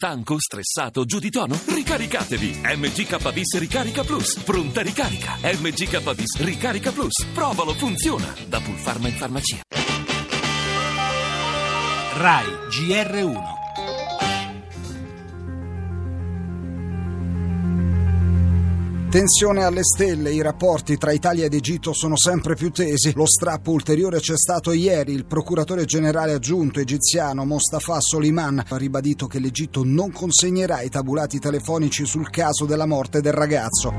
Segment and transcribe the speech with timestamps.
[0.00, 1.58] Stanco, stressato, giù di tono?
[1.66, 2.60] Ricaricatevi!
[2.62, 4.38] MGKBIS Ricarica Plus.
[4.44, 5.36] Pronta ricarica.
[5.42, 7.26] MGKBIS Ricarica Plus.
[7.34, 8.32] Provalo, funziona.
[8.46, 9.60] Da Pulpharma in farmacia.
[12.14, 13.57] RAI GR1
[19.10, 23.14] Tensione alle stelle, i rapporti tra Italia ed Egitto sono sempre più tesi.
[23.14, 25.14] Lo strappo ulteriore c'è stato ieri.
[25.14, 31.38] Il procuratore generale aggiunto egiziano Mostafa Soliman ha ribadito che l'Egitto non consegnerà i tabulati
[31.38, 33.94] telefonici sul caso della morte del ragazzo.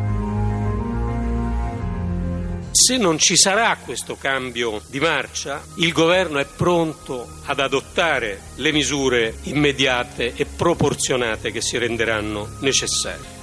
[2.69, 8.71] Se non ci sarà questo cambio di marcia, il governo è pronto ad adottare le
[8.71, 13.38] misure immediate e proporzionate che si renderanno necessarie.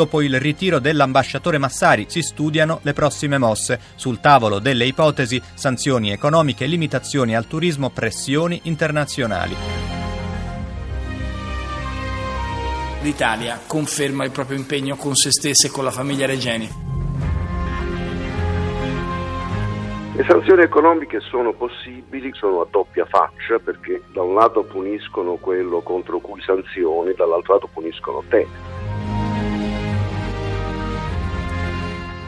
[0.00, 3.78] Dopo il ritiro dell'ambasciatore Massari si studiano le prossime mosse.
[3.96, 9.54] Sul tavolo delle ipotesi sanzioni economiche, limitazioni al turismo, pressioni internazionali.
[13.02, 16.66] L'Italia conferma il proprio impegno con se stessa e con la famiglia Regeni.
[20.16, 25.82] Le sanzioni economiche sono possibili, sono a doppia faccia perché da un lato puniscono quello
[25.82, 28.79] contro cui sanzioni, dall'altro lato puniscono te.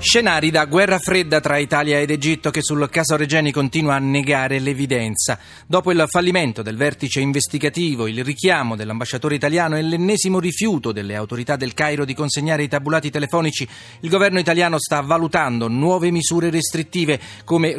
[0.03, 4.59] Scenari da guerra fredda tra Italia ed Egitto che sul caso Regeni continua a negare
[4.59, 5.39] l'evidenza.
[5.65, 11.55] Dopo il fallimento del vertice investigativo, il richiamo dell'ambasciatore italiano e l'ennesimo rifiuto delle autorità
[11.55, 13.67] del Cairo di consegnare i tabulati telefonici,
[14.01, 17.77] il governo italiano sta valutando nuove misure restrittive come,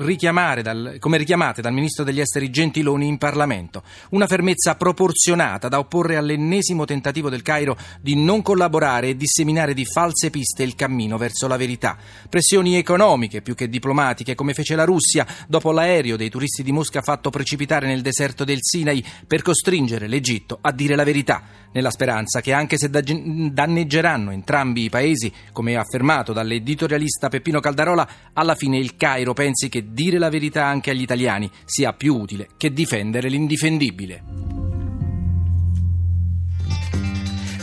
[0.61, 3.83] dal, come richiamate dal ministro degli esteri Gentiloni in Parlamento.
[4.11, 9.85] Una fermezza proporzionata da opporre all'ennesimo tentativo del Cairo di non collaborare e disseminare di
[9.85, 11.97] false piste il cammino verso la verità.
[12.29, 17.01] Pressioni economiche più che diplomatiche, come fece la Russia dopo l'aereo dei turisti di Mosca
[17.01, 21.41] fatto precipitare nel deserto del Sinai per costringere l'Egitto a dire la verità,
[21.73, 28.55] nella speranza che anche se danneggeranno entrambi i paesi, come affermato dall'editorialista Peppino Caldarola, alla
[28.55, 32.71] fine il Cairo pensi che dire la verità anche agli italiani sia più utile che
[32.71, 34.52] difendere l'indifendibile.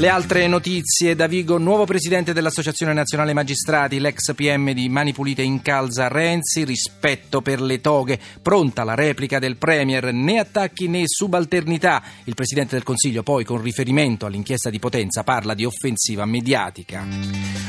[0.01, 5.43] Le altre notizie da Vigo, nuovo presidente dell'Associazione Nazionale Magistrati, l'ex PM di Mani Pulite
[5.43, 12.03] incalza Renzi, rispetto per le toghe, pronta la replica del Premier, né attacchi né subalternità.
[12.25, 17.07] Il Presidente del Consiglio poi con riferimento all'inchiesta di Potenza parla di offensiva mediatica.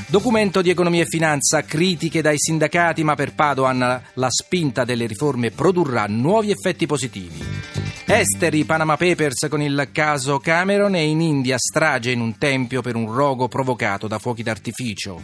[0.07, 5.51] Documento di economia e finanza, critiche dai sindacati, ma per Padoan la spinta delle riforme
[5.51, 7.80] produrrà nuovi effetti positivi.
[8.13, 12.97] Esteri, Panama Papers con il caso Cameron e in India strage in un tempio per
[12.97, 15.21] un rogo provocato da fuochi d'artificio.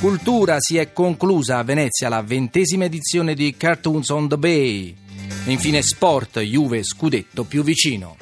[0.00, 4.96] Cultura si è conclusa a Venezia la ventesima edizione di Cartoons on the Bay.
[5.44, 8.16] E infine sport, Juve, scudetto più vicino.